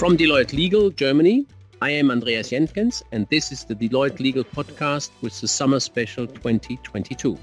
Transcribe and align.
From 0.00 0.16
Deloitte 0.16 0.54
Legal 0.54 0.88
Germany, 0.88 1.46
I 1.82 1.90
am 1.90 2.10
Andreas 2.10 2.52
Jentgens, 2.52 3.02
and 3.12 3.26
this 3.28 3.52
is 3.52 3.64
the 3.64 3.74
Deloitte 3.74 4.18
Legal 4.18 4.44
Podcast 4.44 5.10
with 5.20 5.38
the 5.42 5.46
Summer 5.46 5.78
Special 5.78 6.26
2022. 6.26 7.38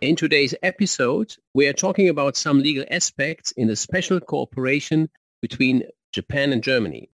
In 0.00 0.16
today's 0.16 0.54
episode, 0.62 1.36
we 1.52 1.66
are 1.68 1.74
talking 1.74 2.08
about 2.08 2.38
some 2.38 2.60
legal 2.60 2.86
aspects 2.90 3.50
in 3.50 3.68
the 3.68 3.76
special 3.76 4.18
cooperation 4.18 5.10
between 5.42 5.82
Japan 6.10 6.54
and 6.54 6.62
Germany. 6.62 7.10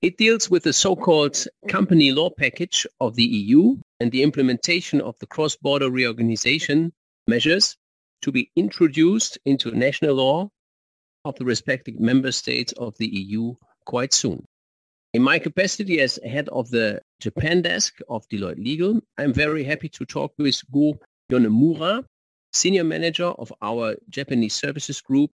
It 0.00 0.16
deals 0.16 0.48
with 0.48 0.62
the 0.62 0.72
so-called 0.72 1.44
company 1.66 2.12
law 2.12 2.30
package 2.30 2.86
of 3.00 3.16
the 3.16 3.24
EU 3.24 3.78
and 3.98 4.12
the 4.12 4.22
implementation 4.22 5.00
of 5.00 5.18
the 5.18 5.26
cross-border 5.26 5.90
reorganization 5.90 6.92
measures 7.26 7.76
to 8.22 8.30
be 8.30 8.48
introduced 8.54 9.38
into 9.44 9.72
national 9.72 10.14
law 10.14 10.50
of 11.24 11.34
the 11.34 11.44
respective 11.44 11.98
member 11.98 12.30
states 12.30 12.72
of 12.74 12.96
the 12.98 13.08
EU 13.08 13.54
quite 13.86 14.12
soon. 14.12 14.44
In 15.14 15.22
my 15.22 15.40
capacity 15.40 16.00
as 16.00 16.20
head 16.24 16.48
of 16.50 16.70
the 16.70 17.02
Japan 17.18 17.62
desk 17.62 17.98
of 18.08 18.28
Deloitte 18.28 18.64
Legal, 18.64 19.00
I'm 19.16 19.32
very 19.32 19.64
happy 19.64 19.88
to 19.88 20.04
talk 20.04 20.32
with 20.38 20.62
Go 20.70 20.96
Yonemura, 21.32 22.04
Senior 22.52 22.84
Manager 22.84 23.26
of 23.26 23.52
our 23.60 23.96
Japanese 24.08 24.54
Services 24.54 25.00
Group, 25.00 25.32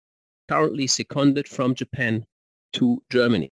currently 0.49 0.87
seconded 0.87 1.49
from 1.49 1.75
Japan 1.75 2.25
to 2.75 3.03
Germany. 3.11 3.51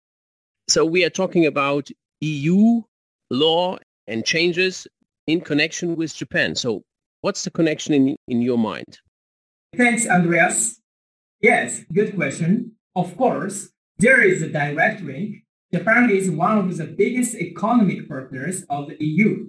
So 0.69 0.83
we 0.83 1.05
are 1.05 1.09
talking 1.09 1.45
about 1.45 1.89
EU 2.19 2.81
law 3.29 3.77
and 4.05 4.25
changes 4.25 4.85
in 5.25 5.39
connection 5.39 5.95
with 5.95 6.13
Japan. 6.13 6.55
So 6.55 6.83
what's 7.21 7.45
the 7.45 7.51
connection 7.51 7.93
in, 7.93 8.17
in 8.27 8.41
your 8.41 8.57
mind? 8.57 8.99
Thanks, 9.77 10.05
Andreas. 10.05 10.81
Yes, 11.41 11.83
good 11.93 12.15
question. 12.15 12.73
Of 12.97 13.15
course, 13.15 13.69
there 13.97 14.21
is 14.21 14.41
a 14.41 14.49
direct 14.49 15.03
link. 15.03 15.45
Japan 15.73 16.09
is 16.09 16.29
one 16.29 16.57
of 16.57 16.75
the 16.75 16.85
biggest 16.85 17.35
economic 17.35 18.09
partners 18.09 18.63
of 18.69 18.89
the 18.89 18.97
EU. 18.99 19.47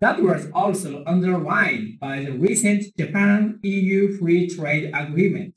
That 0.00 0.22
was 0.22 0.48
also 0.54 1.04
underlined 1.06 2.00
by 2.00 2.24
the 2.24 2.32
recent 2.32 2.96
Japan-EU 2.96 4.18
Free 4.18 4.48
Trade 4.48 4.90
Agreement. 4.94 5.54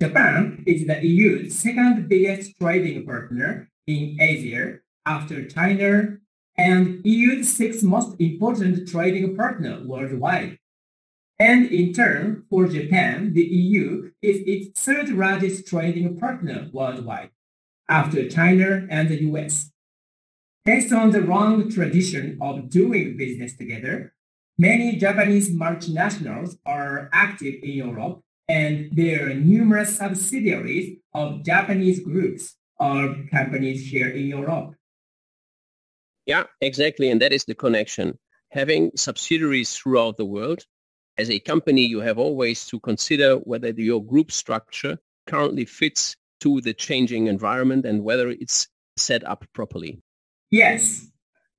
Japan 0.00 0.62
is 0.66 0.86
the 0.86 1.04
EU's 1.04 1.58
second 1.58 2.08
biggest 2.08 2.58
trading 2.60 3.04
partner 3.04 3.70
in 3.86 4.16
Asia 4.20 4.78
after 5.06 5.46
China 5.46 6.18
and 6.56 7.00
EU's 7.04 7.52
sixth 7.52 7.82
most 7.82 8.20
important 8.20 8.88
trading 8.88 9.36
partner 9.36 9.82
worldwide. 9.84 10.58
And 11.38 11.66
in 11.66 11.92
turn, 11.92 12.44
for 12.48 12.68
Japan, 12.68 13.32
the 13.32 13.42
EU 13.42 14.12
is 14.20 14.42
its 14.46 14.80
third 14.80 15.08
largest 15.08 15.66
trading 15.66 16.18
partner 16.18 16.68
worldwide, 16.72 17.30
after 17.88 18.28
China 18.28 18.86
and 18.90 19.08
the 19.08 19.24
US. 19.24 19.70
Based 20.64 20.92
on 20.92 21.10
the 21.10 21.20
long 21.20 21.68
tradition 21.68 22.38
of 22.40 22.70
doing 22.70 23.16
business 23.16 23.56
together, 23.56 24.14
many 24.56 24.96
Japanese 24.96 25.50
multinationals 25.50 26.58
are 26.64 27.10
active 27.12 27.54
in 27.62 27.70
Europe, 27.70 28.20
and 28.46 28.90
there 28.92 29.30
are 29.30 29.34
numerous 29.34 29.96
subsidiaries 29.96 30.98
of 31.12 31.42
Japanese 31.42 31.98
groups 31.98 32.56
or 32.82 33.14
companies 33.30 33.88
here 33.88 34.08
in 34.08 34.26
Europe. 34.26 34.74
Yeah, 36.26 36.44
exactly. 36.60 37.10
And 37.10 37.20
that 37.22 37.32
is 37.32 37.44
the 37.44 37.54
connection. 37.54 38.18
Having 38.50 38.92
subsidiaries 38.96 39.74
throughout 39.76 40.16
the 40.16 40.24
world, 40.24 40.64
as 41.18 41.30
a 41.30 41.38
company, 41.38 41.82
you 41.82 42.00
have 42.00 42.18
always 42.18 42.66
to 42.66 42.80
consider 42.80 43.36
whether 43.36 43.70
your 43.70 44.04
group 44.04 44.32
structure 44.32 44.98
currently 45.26 45.64
fits 45.64 46.16
to 46.40 46.60
the 46.60 46.74
changing 46.74 47.28
environment 47.28 47.86
and 47.86 48.02
whether 48.02 48.28
it's 48.30 48.68
set 48.96 49.24
up 49.24 49.44
properly. 49.52 50.00
Yes, 50.50 51.06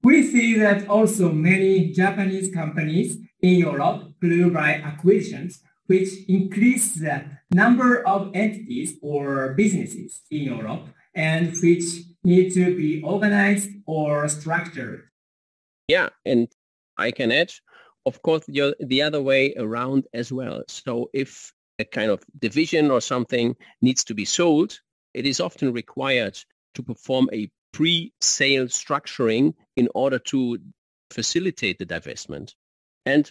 we 0.03 0.23
see 0.23 0.59
that 0.59 0.87
also 0.87 1.31
many 1.31 1.91
Japanese 1.91 2.53
companies 2.53 3.17
in 3.41 3.55
Europe 3.55 4.13
grew 4.19 4.51
by 4.51 4.75
acquisitions, 4.75 5.61
which 5.87 6.09
increased 6.27 6.99
the 6.99 7.23
number 7.51 8.05
of 8.05 8.31
entities 8.33 8.97
or 9.01 9.53
businesses 9.53 10.21
in 10.29 10.43
Europe 10.43 10.87
and 11.15 11.53
which 11.61 11.83
need 12.23 12.53
to 12.53 12.75
be 12.75 13.01
organized 13.03 13.69
or 13.85 14.27
structured. 14.27 15.09
Yeah, 15.87 16.09
and 16.25 16.47
I 16.97 17.11
can 17.11 17.31
add, 17.31 17.51
of 18.05 18.21
course, 18.21 18.45
the 18.45 19.01
other 19.01 19.21
way 19.21 19.53
around 19.55 20.07
as 20.13 20.31
well. 20.31 20.63
So 20.67 21.09
if 21.13 21.53
a 21.79 21.85
kind 21.85 22.11
of 22.11 22.23
division 22.39 22.91
or 22.91 23.01
something 23.01 23.55
needs 23.81 24.03
to 24.05 24.13
be 24.13 24.25
sold, 24.25 24.79
it 25.13 25.25
is 25.25 25.39
often 25.39 25.73
required 25.73 26.39
to 26.75 26.83
perform 26.83 27.29
a 27.33 27.49
pre-sale 27.71 28.65
structuring 28.65 29.53
in 29.75 29.89
order 29.93 30.19
to 30.19 30.59
facilitate 31.11 31.79
the 31.79 31.85
divestment. 31.85 32.53
And 33.05 33.29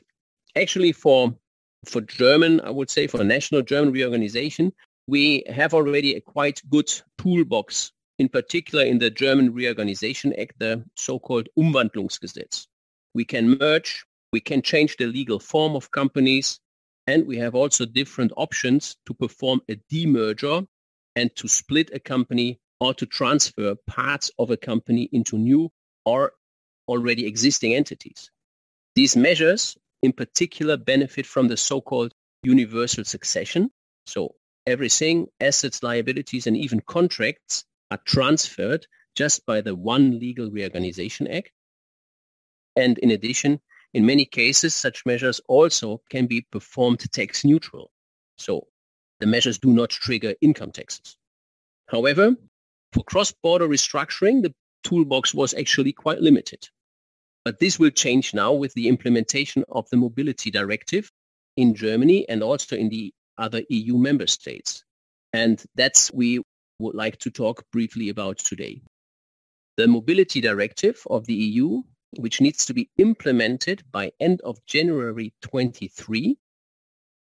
actually 0.57 0.93
for 0.93 1.35
for 1.85 2.01
German, 2.01 2.61
I 2.61 2.71
would 2.71 2.91
say 2.91 3.07
for 3.07 3.25
national 3.25 3.63
German 3.63 3.93
reorganization, 3.93 4.73
we 5.07 5.45
have 5.49 5.75
already 5.75 6.15
a 6.15 6.21
quite 6.21 6.61
good 6.71 6.91
toolbox, 7.19 7.93
in 8.19 8.29
particular 8.29 8.85
in 8.85 8.99
the 8.99 9.11
German 9.11 9.53
Reorganization 9.53 10.33
Act, 10.39 10.59
the 10.59 10.85
so-called 10.97 11.49
Umwandlungsgesetz. 11.59 12.67
We 13.15 13.25
can 13.25 13.59
merge, 13.59 14.05
we 14.33 14.41
can 14.41 14.63
change 14.63 14.97
the 14.97 15.07
legal 15.07 15.39
form 15.39 15.77
of 15.77 15.91
companies, 15.91 16.61
and 17.07 17.27
we 17.27 17.39
have 17.39 17.55
also 17.55 17.85
different 17.85 18.33
options 18.37 18.97
to 19.07 19.15
perform 19.15 19.61
a 19.69 19.77
demerger 19.93 20.67
and 21.17 21.35
to 21.37 21.49
split 21.49 21.91
a 21.93 21.99
company 21.99 22.61
or 22.81 22.95
to 22.95 23.07
transfer 23.07 23.75
parts 23.87 24.31
of 24.39 24.51
a 24.51 24.57
company 24.57 25.09
into 25.13 25.37
new 25.37 25.71
or 26.05 26.33
already 26.89 27.27
existing 27.27 27.75
entities. 27.75 28.31
These 28.95 29.17
measures 29.17 29.77
in 30.03 30.13
particular 30.13 30.77
benefit 30.77 31.27
from 31.27 31.49
the 31.49 31.57
so-called 31.57 32.13
universal 32.43 33.05
succession. 33.05 33.71
So 34.07 34.35
everything, 34.67 35.27
assets, 35.41 35.83
liabilities, 35.83 36.47
and 36.47 36.57
even 36.57 36.81
contracts 36.81 37.65
are 37.91 38.01
transferred 38.05 38.87
just 39.15 39.45
by 39.47 39.61
the 39.61 39.75
one 39.75 40.19
legal 40.19 40.51
reorganization 40.51 41.27
act. 41.29 41.51
And 42.77 42.99
in 42.99 43.11
addition, 43.11 43.61
in 43.93 44.07
many 44.07 44.25
cases, 44.25 44.75
such 44.75 45.05
measures 45.05 45.41
also 45.49 46.01
can 46.09 46.27
be 46.27 46.47
performed 46.51 47.01
tax 47.13 47.45
neutral. 47.45 47.91
So 48.39 48.69
the 49.21 49.27
measures 49.27 49.59
do 49.59 49.73
not 49.73 49.91
trigger 49.91 50.35
income 50.41 50.73
taxes. 50.73 51.17
However, 51.87 52.35
for 52.93 53.05
cross-border 53.05 53.69
restructuring, 53.69 54.43
the 54.43 54.55
toolbox 54.83 55.35
was 55.35 55.55
actually 55.55 55.93
quite 55.93 56.21
limited. 56.21 56.69
But 57.45 57.59
this 57.59 57.79
will 57.79 57.91
change 57.91 58.35
now 58.35 58.53
with 58.53 58.73
the 58.75 58.89
implementation 58.89 59.65
of 59.69 59.89
the 59.91 59.97
Mobility 59.97 60.51
Directive 60.51 61.11
in 61.57 61.75
Germany 61.75 62.27
and 62.29 62.43
also 62.43 62.77
in 62.77 62.89
the 62.89 63.13
other 63.43 63.63
EU 63.69 63.99
member 63.99 64.27
states. 64.27 64.85
And 65.33 65.63
that's 65.75 66.13
we 66.13 66.41
would 66.79 66.95
like 66.95 67.19
to 67.19 67.31
talk 67.31 67.65
briefly 67.73 68.09
about 68.09 68.39
today. 68.39 68.83
The 69.77 69.89
Mobility 69.89 70.41
Directive 70.41 71.03
of 71.09 71.27
the 71.27 71.35
EU, 71.35 71.83
which 72.17 72.41
needs 72.41 72.67
to 72.67 72.75
be 72.75 72.91
implemented 72.99 73.83
by 73.91 74.13
end 74.21 74.41
of 74.43 74.65
January 74.67 75.33
23 75.43 76.37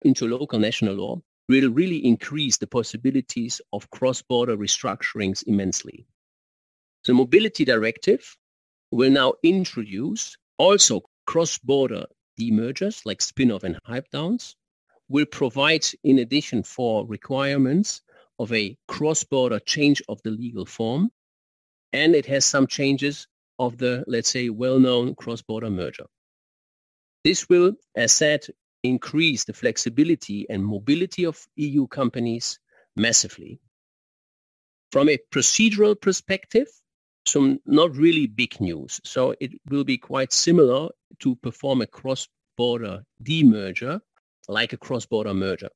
into 0.02 0.28
local 0.28 0.60
national 0.60 0.96
law, 0.96 1.22
will 1.48 1.72
really 1.72 2.06
increase 2.06 2.58
the 2.58 2.68
possibilities 2.68 3.62
of 3.74 3.90
cross-border 3.90 4.58
restructurings 4.58 5.44
immensely. 5.48 6.06
The 7.06 7.14
Mobility 7.14 7.66
Directive 7.66 8.38
will 8.92 9.10
now 9.12 9.34
introduce 9.44 10.38
also 10.58 11.02
cross-border 11.26 12.06
demergers 12.40 13.06
like 13.06 13.22
spin-off 13.22 13.64
and 13.64 13.78
hive-downs, 13.86 14.56
will 15.10 15.26
provide 15.26 15.86
in 16.04 16.20
addition 16.20 16.64
for 16.64 17.06
requirements 17.06 18.02
of 18.38 18.54
a 18.54 18.78
cross-border 18.88 19.60
change 19.60 20.02
of 20.08 20.22
the 20.24 20.30
legal 20.30 20.66
form, 20.66 21.12
and 21.92 22.16
it 22.16 22.28
has 22.28 22.46
some 22.46 22.68
changes 22.68 23.28
of 23.58 23.78
the, 23.78 24.04
let's 24.08 24.30
say, 24.30 24.50
well-known 24.50 25.16
cross-border 25.16 25.70
merger. 25.70 26.06
This 27.24 27.50
will, 27.50 27.74
as 27.96 28.14
said, 28.14 28.46
increase 28.84 29.44
the 29.44 29.54
flexibility 29.54 30.46
and 30.50 30.64
mobility 30.64 31.26
of 31.26 31.46
EU 31.58 31.88
companies 31.88 32.60
massively. 32.96 33.60
From 34.92 35.10
a 35.10 35.18
procedural 35.32 36.00
perspective, 36.00 36.68
some 37.26 37.60
not 37.66 37.96
really 37.96 38.28
big 38.28 38.62
news. 38.62 39.02
So 39.04 39.36
it 39.40 39.52
will 39.70 39.84
be 39.84 39.98
quite 39.98 40.32
similar 40.32 40.90
to 41.20 41.36
perform 41.36 41.82
a 41.82 41.88
cross-border 41.88 43.04
demerger 43.22 44.02
like 44.50 44.74
a 44.74 44.78
cross-border 44.78 45.34
merger. 45.34 45.70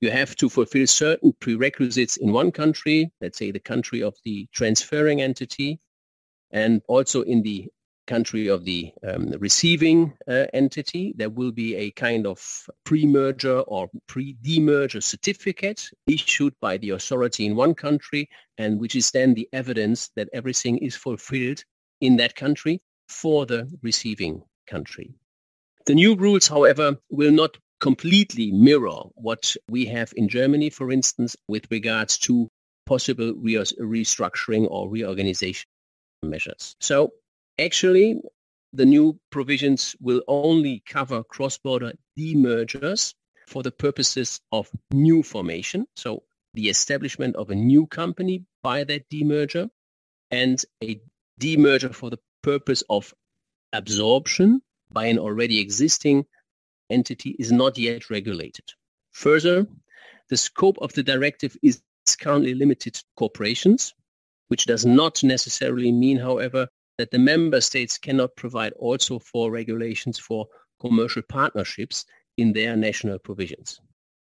You 0.00 0.10
have 0.10 0.36
to 0.36 0.50
fulfill 0.50 0.86
certain 0.86 1.32
prerequisites 1.40 2.18
in 2.18 2.32
one 2.32 2.52
country, 2.52 3.10
let's 3.20 3.38
say 3.38 3.50
the 3.50 3.60
country 3.60 4.02
of 4.02 4.14
the 4.24 4.46
transferring 4.52 5.22
entity, 5.22 5.80
and 6.50 6.82
also 6.88 7.22
in 7.22 7.42
the 7.42 7.68
country 8.06 8.48
of 8.48 8.64
the 8.64 8.92
um, 9.06 9.32
receiving 9.38 10.12
uh, 10.28 10.46
entity, 10.52 11.12
there 11.16 11.30
will 11.30 11.50
be 11.50 11.74
a 11.74 11.90
kind 11.92 12.26
of 12.26 12.40
pre-merger 12.84 13.60
or 13.60 13.88
pre-demerger 14.06 15.02
certificate 15.02 15.88
issued 16.06 16.54
by 16.60 16.76
the 16.76 16.90
authority 16.90 17.46
in 17.46 17.56
one 17.56 17.74
country 17.74 18.28
and 18.58 18.78
which 18.80 18.94
is 18.94 19.10
then 19.10 19.34
the 19.34 19.48
evidence 19.52 20.10
that 20.14 20.28
everything 20.32 20.78
is 20.78 20.94
fulfilled 20.94 21.64
in 22.00 22.16
that 22.16 22.34
country 22.36 22.80
for 23.08 23.46
the 23.46 23.68
receiving 23.82 24.42
country. 24.68 25.14
The 25.86 25.94
new 25.94 26.16
rules, 26.16 26.48
however, 26.48 26.98
will 27.10 27.32
not 27.32 27.58
completely 27.80 28.52
mirror 28.52 29.02
what 29.14 29.54
we 29.68 29.86
have 29.86 30.12
in 30.16 30.28
Germany, 30.28 30.70
for 30.70 30.90
instance, 30.90 31.36
with 31.48 31.66
regards 31.70 32.18
to 32.18 32.48
possible 32.86 33.34
re- 33.34 33.54
restructuring 33.54 34.66
or 34.70 34.88
reorganization 34.88 35.66
measures. 36.22 36.76
So 36.80 37.12
actually, 37.58 38.20
the 38.72 38.86
new 38.86 39.18
provisions 39.30 39.96
will 40.00 40.22
only 40.28 40.82
cover 40.86 41.22
cross-border 41.22 41.92
demergers 42.18 43.14
for 43.46 43.62
the 43.62 43.70
purposes 43.70 44.40
of 44.52 44.70
new 44.90 45.22
formation. 45.22 45.86
So 45.96 46.22
the 46.54 46.68
establishment 46.68 47.36
of 47.36 47.50
a 47.50 47.54
new 47.54 47.86
company 47.86 48.44
by 48.62 48.84
that 48.84 49.08
demerger 49.10 49.70
and 50.30 50.62
a 50.82 51.00
demerger 51.40 51.94
for 51.94 52.10
the 52.10 52.18
purpose 52.42 52.82
of 52.88 53.14
absorption 53.72 54.60
by 54.90 55.06
an 55.06 55.18
already 55.18 55.60
existing 55.60 56.26
entity 56.90 57.36
is 57.38 57.52
not 57.52 57.78
yet 57.78 58.10
regulated. 58.10 58.64
Further, 59.12 59.66
the 60.28 60.36
scope 60.36 60.78
of 60.80 60.92
the 60.92 61.02
directive 61.02 61.56
is 61.62 61.82
currently 62.20 62.54
limited 62.54 62.94
to 62.94 63.04
corporations, 63.16 63.94
which 64.48 64.66
does 64.66 64.86
not 64.86 65.22
necessarily 65.24 65.90
mean, 65.90 66.18
however, 66.18 66.68
that 66.98 67.10
the 67.10 67.18
member 67.18 67.60
states 67.60 67.98
cannot 67.98 68.36
provide 68.36 68.72
also 68.74 69.18
for 69.18 69.50
regulations 69.50 70.18
for 70.18 70.46
commercial 70.80 71.22
partnerships 71.22 72.04
in 72.36 72.52
their 72.52 72.76
national 72.76 73.18
provisions. 73.18 73.80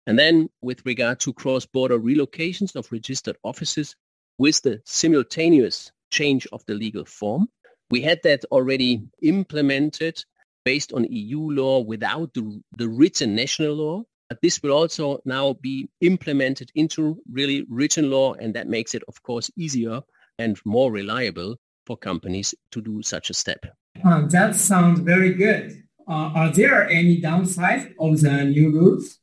And 0.06 0.18
then 0.18 0.50
with 0.60 0.84
regard 0.84 1.20
to 1.20 1.32
cross-border 1.32 1.98
relocations 1.98 2.74
of 2.74 2.90
registered 2.90 3.36
offices 3.44 3.94
with 4.38 4.60
the 4.62 4.80
simultaneous 4.84 5.92
change 6.10 6.46
of 6.52 6.64
the 6.66 6.74
legal 6.74 7.04
form, 7.04 7.48
we 7.90 8.00
had 8.00 8.20
that 8.24 8.44
already 8.46 9.02
implemented 9.22 10.24
based 10.64 10.92
on 10.92 11.04
EU 11.04 11.40
law 11.50 11.80
without 11.80 12.32
the, 12.34 12.62
the 12.76 12.88
written 12.88 13.34
national 13.34 13.74
law. 13.74 14.02
But 14.28 14.40
this 14.40 14.62
will 14.62 14.72
also 14.72 15.20
now 15.24 15.54
be 15.60 15.90
implemented 16.00 16.72
into 16.74 17.20
really 17.30 17.66
written 17.68 18.10
law, 18.10 18.32
and 18.34 18.54
that 18.54 18.66
makes 18.66 18.94
it, 18.94 19.02
of 19.06 19.22
course, 19.22 19.50
easier 19.56 20.00
and 20.38 20.58
more 20.64 20.90
reliable 20.90 21.56
for 21.86 21.96
companies 21.96 22.54
to 22.70 22.80
do 22.80 23.02
such 23.02 23.28
a 23.28 23.34
step. 23.34 23.66
Uh, 24.04 24.26
that 24.28 24.54
sounds 24.54 25.00
very 25.00 25.34
good. 25.34 25.82
Uh, 26.08 26.32
are 26.34 26.52
there 26.52 26.88
any 26.88 27.20
downsides 27.20 27.92
of 28.00 28.20
the 28.20 28.44
new 28.44 28.72
rules? 28.72 29.18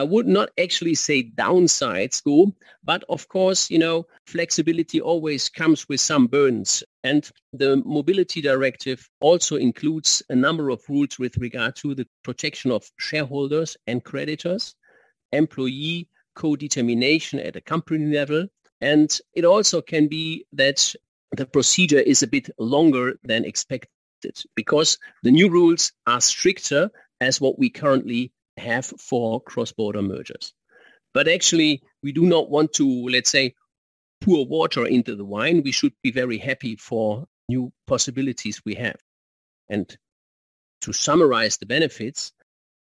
I 0.00 0.02
would 0.02 0.26
not 0.26 0.48
actually 0.58 0.94
say 0.94 1.20
downside 1.20 2.14
school, 2.14 2.56
but 2.82 3.04
of 3.10 3.28
course, 3.28 3.70
you 3.70 3.78
know, 3.78 4.06
flexibility 4.26 4.98
always 4.98 5.50
comes 5.50 5.86
with 5.90 6.00
some 6.00 6.26
burdens. 6.26 6.82
And 7.04 7.30
the 7.52 7.82
mobility 7.84 8.40
directive 8.40 9.10
also 9.20 9.56
includes 9.56 10.22
a 10.30 10.34
number 10.34 10.70
of 10.70 10.80
rules 10.88 11.18
with 11.18 11.36
regard 11.36 11.76
to 11.82 11.94
the 11.94 12.06
protection 12.22 12.70
of 12.70 12.90
shareholders 12.96 13.76
and 13.86 14.02
creditors, 14.02 14.74
employee 15.32 16.08
co-determination 16.34 17.38
at 17.38 17.56
a 17.56 17.60
company 17.60 18.06
level. 18.06 18.46
And 18.80 19.10
it 19.34 19.44
also 19.44 19.82
can 19.82 20.08
be 20.08 20.46
that 20.54 20.94
the 21.32 21.44
procedure 21.44 22.00
is 22.00 22.22
a 22.22 22.26
bit 22.26 22.48
longer 22.58 23.18
than 23.22 23.44
expected 23.44 23.90
because 24.56 24.96
the 25.24 25.30
new 25.30 25.50
rules 25.50 25.92
are 26.06 26.22
stricter 26.22 26.90
as 27.20 27.38
what 27.38 27.58
we 27.58 27.68
currently 27.68 28.32
have 28.60 28.86
for 28.86 29.40
cross-border 29.40 30.02
mergers. 30.02 30.52
But 31.12 31.26
actually, 31.26 31.82
we 32.02 32.12
do 32.12 32.22
not 32.22 32.50
want 32.50 32.72
to, 32.74 33.08
let's 33.08 33.30
say, 33.30 33.54
pour 34.20 34.46
water 34.46 34.86
into 34.86 35.16
the 35.16 35.24
wine. 35.24 35.62
We 35.64 35.72
should 35.72 35.94
be 36.02 36.12
very 36.12 36.38
happy 36.38 36.76
for 36.76 37.26
new 37.48 37.72
possibilities 37.86 38.62
we 38.64 38.74
have. 38.76 38.96
And 39.68 39.96
to 40.82 40.92
summarize 40.92 41.56
the 41.56 41.66
benefits, 41.66 42.32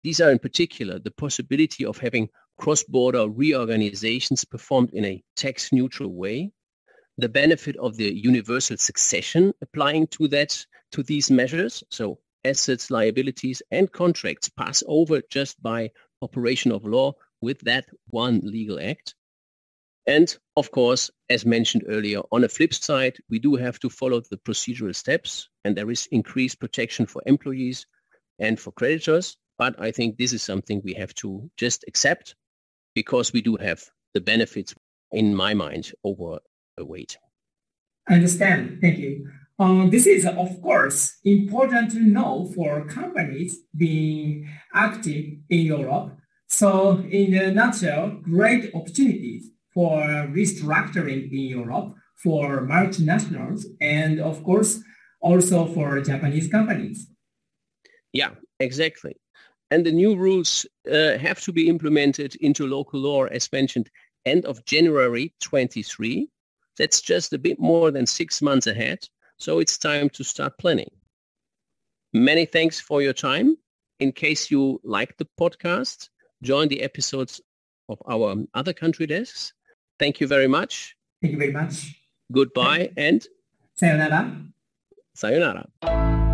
these 0.04 0.20
are 0.20 0.30
in 0.30 0.38
particular 0.38 0.98
the 0.98 1.10
possibility 1.10 1.84
of 1.84 1.98
having 1.98 2.28
cross-border 2.58 3.28
reorganizations 3.28 4.44
performed 4.44 4.90
in 4.92 5.04
a 5.04 5.22
tax-neutral 5.36 6.12
way, 6.12 6.50
the 7.16 7.28
benefit 7.28 7.76
of 7.76 7.96
the 7.96 8.12
universal 8.12 8.76
succession 8.76 9.52
applying 9.62 10.06
to 10.08 10.28
that 10.28 10.66
to 10.92 11.02
these 11.02 11.30
measures. 11.30 11.82
So 11.90 12.18
assets, 12.48 12.90
liabilities, 12.90 13.62
and 13.70 13.92
contracts 13.92 14.48
pass 14.48 14.82
over 14.86 15.20
just 15.30 15.62
by 15.62 15.90
operation 16.22 16.72
of 16.72 16.84
law 16.84 17.12
with 17.40 17.60
that 17.60 17.86
one 18.08 18.40
legal 18.42 18.80
act. 18.80 19.14
And 20.06 20.34
of 20.56 20.70
course, 20.70 21.10
as 21.28 21.44
mentioned 21.44 21.84
earlier, 21.86 22.20
on 22.32 22.42
a 22.42 22.48
flip 22.48 22.72
side, 22.72 23.18
we 23.28 23.38
do 23.38 23.56
have 23.56 23.78
to 23.80 23.90
follow 23.90 24.20
the 24.20 24.38
procedural 24.38 24.94
steps 24.94 25.50
and 25.64 25.76
there 25.76 25.90
is 25.90 26.08
increased 26.10 26.60
protection 26.60 27.04
for 27.04 27.22
employees 27.26 27.86
and 28.38 28.58
for 28.58 28.72
creditors. 28.72 29.36
But 29.58 29.80
I 29.80 29.90
think 29.90 30.16
this 30.16 30.32
is 30.32 30.42
something 30.42 30.80
we 30.82 30.94
have 30.94 31.14
to 31.16 31.50
just 31.58 31.84
accept 31.86 32.34
because 32.94 33.32
we 33.32 33.42
do 33.42 33.56
have 33.56 33.82
the 34.14 34.20
benefits 34.20 34.74
in 35.12 35.34
my 35.34 35.52
mind 35.52 35.92
over 36.04 36.38
a 36.78 36.84
weight. 36.84 37.18
I 38.08 38.14
understand. 38.14 38.78
Thank 38.80 38.98
you. 38.98 39.30
Um, 39.60 39.90
this 39.90 40.06
is, 40.06 40.24
of 40.24 40.62
course, 40.62 41.16
important 41.24 41.90
to 41.92 42.00
know 42.00 42.50
for 42.54 42.84
companies 42.86 43.58
being 43.76 44.48
active 44.72 45.26
in 45.50 45.60
Europe. 45.60 46.16
So 46.48 46.98
in 47.10 47.34
a 47.34 47.50
nutshell, 47.50 48.20
great 48.22 48.72
opportunities 48.72 49.50
for 49.74 50.00
restructuring 50.30 51.30
in 51.32 51.58
Europe 51.58 51.94
for 52.22 52.66
multinationals 52.66 53.64
and, 53.80 54.20
of 54.20 54.42
course, 54.44 54.80
also 55.20 55.66
for 55.66 56.00
Japanese 56.00 56.48
companies. 56.48 57.08
Yeah, 58.12 58.30
exactly. 58.60 59.16
And 59.70 59.84
the 59.84 59.92
new 59.92 60.16
rules 60.16 60.66
uh, 60.90 61.18
have 61.18 61.40
to 61.42 61.52
be 61.52 61.68
implemented 61.68 62.36
into 62.36 62.66
local 62.66 63.00
law, 63.00 63.24
as 63.24 63.52
mentioned, 63.52 63.90
end 64.24 64.46
of 64.46 64.64
January 64.64 65.34
23. 65.40 66.28
That's 66.78 67.00
just 67.00 67.32
a 67.32 67.38
bit 67.38 67.58
more 67.58 67.90
than 67.90 68.06
six 68.06 68.40
months 68.40 68.66
ahead. 68.66 69.00
So 69.38 69.60
it's 69.60 69.78
time 69.78 70.10
to 70.10 70.24
start 70.24 70.58
planning. 70.58 70.90
Many 72.12 72.44
thanks 72.44 72.80
for 72.80 73.00
your 73.02 73.12
time. 73.12 73.56
In 74.00 74.12
case 74.12 74.50
you 74.50 74.80
like 74.84 75.16
the 75.16 75.26
podcast, 75.40 76.08
join 76.42 76.68
the 76.68 76.82
episodes 76.82 77.40
of 77.88 78.02
our 78.08 78.36
other 78.54 78.72
country 78.72 79.06
desks. 79.06 79.52
Thank 79.98 80.20
you 80.20 80.26
very 80.26 80.48
much. 80.48 80.96
Thank 81.22 81.32
you 81.32 81.38
very 81.38 81.52
much. 81.52 82.00
Goodbye 82.30 82.90
and 82.96 83.26
sayonara. 83.74 84.36
Sayonara. 85.14 86.26